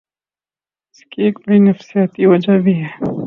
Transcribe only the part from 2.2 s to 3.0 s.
وجہ بھی ہے۔